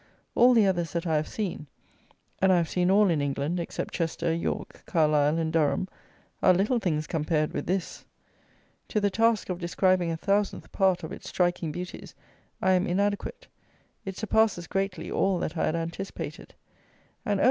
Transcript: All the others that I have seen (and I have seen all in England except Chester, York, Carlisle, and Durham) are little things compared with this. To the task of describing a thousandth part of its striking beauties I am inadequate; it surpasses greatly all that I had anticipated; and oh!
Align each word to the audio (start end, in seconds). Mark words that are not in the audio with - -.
All 0.33 0.55
the 0.55 0.65
others 0.65 0.93
that 0.93 1.05
I 1.05 1.15
have 1.17 1.27
seen 1.27 1.67
(and 2.41 2.51
I 2.51 2.57
have 2.57 2.67
seen 2.69 2.89
all 2.89 3.11
in 3.11 3.21
England 3.21 3.59
except 3.59 3.93
Chester, 3.93 4.33
York, 4.33 4.81
Carlisle, 4.87 5.37
and 5.37 5.53
Durham) 5.53 5.87
are 6.41 6.55
little 6.55 6.79
things 6.79 7.05
compared 7.05 7.53
with 7.53 7.67
this. 7.67 8.03
To 8.87 8.99
the 8.99 9.11
task 9.11 9.49
of 9.49 9.59
describing 9.59 10.09
a 10.11 10.17
thousandth 10.17 10.71
part 10.71 11.03
of 11.03 11.11
its 11.11 11.29
striking 11.29 11.71
beauties 11.71 12.15
I 12.63 12.71
am 12.71 12.87
inadequate; 12.87 13.45
it 14.03 14.17
surpasses 14.17 14.65
greatly 14.65 15.11
all 15.11 15.37
that 15.37 15.55
I 15.55 15.67
had 15.67 15.75
anticipated; 15.75 16.55
and 17.23 17.39
oh! 17.39 17.39